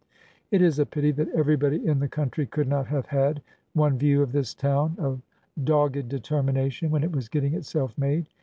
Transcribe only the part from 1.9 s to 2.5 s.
the country